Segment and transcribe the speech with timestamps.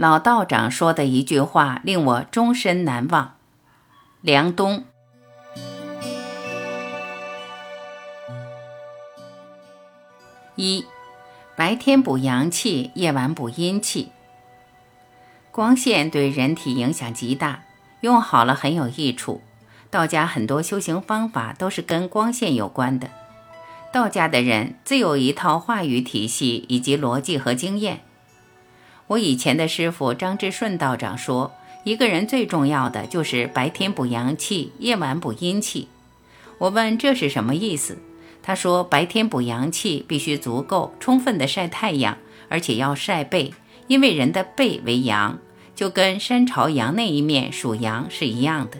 [0.00, 3.34] 老道长说的一句话令我终身难忘。
[4.22, 4.84] 梁冬，
[10.54, 10.86] 一，
[11.54, 14.10] 白天补阳气，夜晚补阴气。
[15.50, 17.64] 光线对人体影响极大，
[18.00, 19.42] 用好了很有益处。
[19.90, 23.10] 道家很多修行方法都是跟光线有关的。
[23.92, 28.00] 道家的人自有一套话语体系以及逻辑和经验。
[29.10, 35.88] 我以前的师傅张志顺道长说，一个人最重要的就是白天补阳气，夜晚补阴气。
[36.58, 37.98] 我问这是什么意思？
[38.40, 42.18] 他说白天补阳气必须足够充分的晒太阳，
[42.48, 43.52] 而且要晒背，
[43.88, 45.40] 因为人的背为阳，
[45.74, 48.78] 就跟山朝阳那一面属阳是一样的。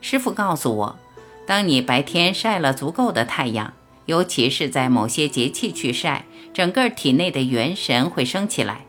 [0.00, 0.98] 师傅告诉我，
[1.44, 3.72] 当你白天晒了足够的太阳，
[4.04, 8.85] 尤其是在某些节气去晒，整个体内的元神会升起来。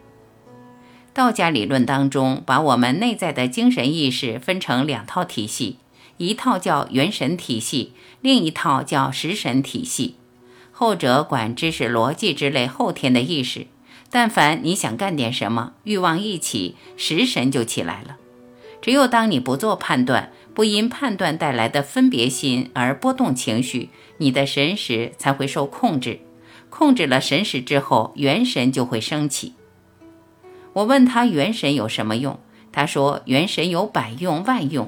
[1.17, 5.77] 道家理论当中，把我们内在的精神意识分成两套体系，
[6.17, 10.13] 一套叫元神体系，另一套叫食神体系。
[10.71, 13.65] 后者管知识逻辑之类后天的意识。
[14.11, 18.17] 但凡你想干点什么，欲望一起，食神就起来了。
[18.79, 23.89] 只有当你不做判断，不因判断带来的分别心而波动情绪，
[24.19, 26.19] 你的神识才会受控制。
[26.69, 29.53] 控制了神识之后，元神就会升起。
[30.77, 32.39] 我问他元神有什么用？
[32.71, 34.87] 他说元神有百用万用，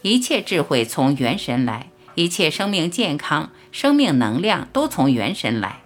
[0.00, 5.80] 一切智慧从元神来，一切生命健康、生命能量都从元神来。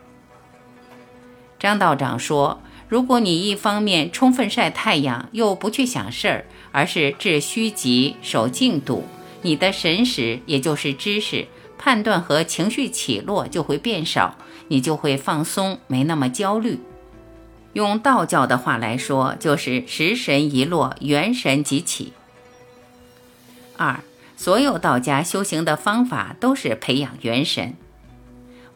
[1.59, 9.03] 张道长说，如果你一方面充分晒太阳，又不去想事儿，而是治虚极、守静笃，
[9.43, 14.37] 你的神识也就是知识、判断和情绪起落就会变少，
[14.69, 16.79] 你就会放松，没那么焦虑。
[17.77, 22.15] 用道教的话来说，就是食神一落，元神即起。
[23.77, 24.01] 二，
[24.35, 27.75] 所有道家修行的方法都是培养元神。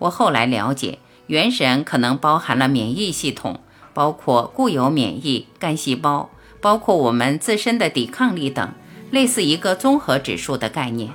[0.00, 3.60] 我后来了解，元神可能包含了免疫系统，
[3.94, 6.28] 包括固有免疫、干细胞，
[6.60, 8.70] 包括我们自身的抵抗力等，
[9.10, 11.14] 类似一个综合指数的概念。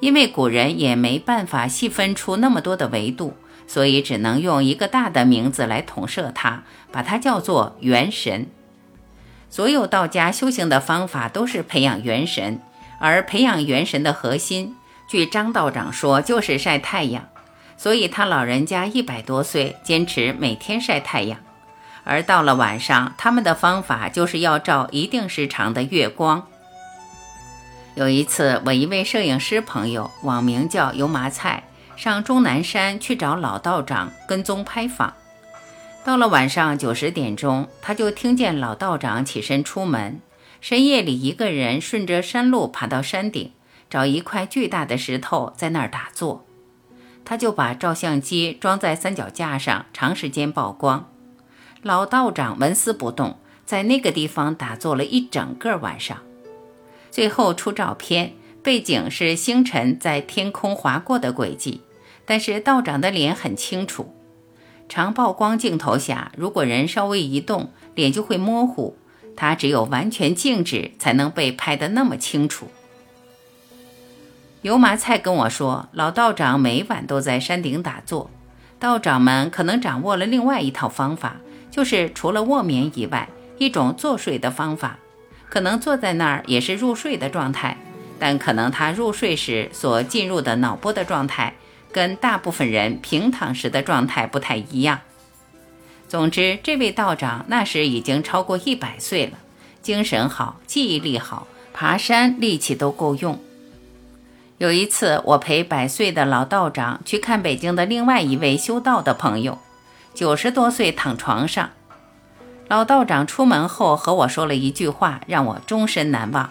[0.00, 3.32] 因为古人也没办法细分出那么多的维度。
[3.68, 8.48] 所以只能用一个大的名字来统摄它，把它叫做元神。
[9.48, 12.60] 所有道家修行的方法都是培养元神，
[12.98, 14.74] 而培养元神的核心，
[15.06, 17.28] 据张道长说，就是晒太阳。
[17.76, 21.38] 所以他老人家一百多岁，坚持每天晒太阳。
[22.04, 26.46] 而到了晚上，他们的方法就是要照一定时长的月光。
[27.94, 31.64] 有一次，我一位摄影师朋友，网名叫油麻菜。
[31.98, 35.14] 上终南山去找老道长跟踪拍访，
[36.04, 40.20] 到了晚上九十点钟，他就听见老道长起身出门，
[40.60, 43.50] 深夜里一个人顺着山路爬到山顶，
[43.90, 46.46] 找一块巨大的石头在那儿打坐。
[47.24, 51.10] 他就把照相机装在三脚架上，长时间曝光。
[51.82, 56.18] 老道长纹丝不动，在那个地方打坐了一整个晚上，
[57.10, 61.80] 最后出照片，背景是星辰在天空划过的轨迹。
[62.30, 64.14] 但是道长的脸很清楚，
[64.86, 68.98] 长曝光镜头下，如果人稍微一动，脸就会模糊。
[69.34, 72.68] 他只有完全静止，才能被拍得那么清楚。
[74.60, 78.30] 油麻菜跟我说，老道长每晚都在山顶打坐，
[78.78, 81.36] 道长们可能掌握了另外一套方法，
[81.70, 84.98] 就是除了卧眠以外，一种坐睡的方法，
[85.48, 87.78] 可能坐在那儿也是入睡的状态，
[88.18, 91.54] 但可能他入睡时所进入的脑波的状态。
[91.92, 95.00] 跟大部分人平躺时的状态不太一样。
[96.08, 99.38] 总之，这位道长那时已经超过一百岁了，
[99.82, 103.38] 精神好，记忆力好，爬山力气都够用。
[104.56, 109.58] 有一次，我陪百岁的老道长去看北京的另外一位修道的朋友，
[110.14, 111.70] 九十多岁躺床上。
[112.68, 116.50] 老道长出门后和我说了一句话，让我终身难忘：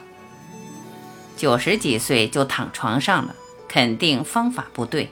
[1.36, 3.36] 九十几岁就躺床上了，
[3.68, 5.12] 肯定方法不对。